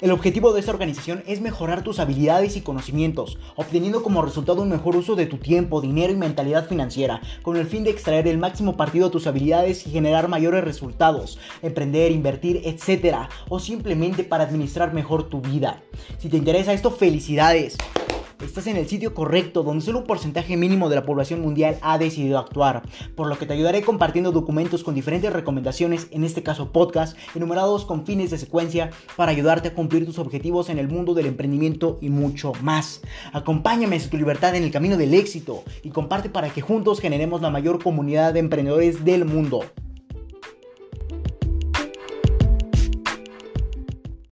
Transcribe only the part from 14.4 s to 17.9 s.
administrar mejor tu vida. Si te interesa esto, felicidades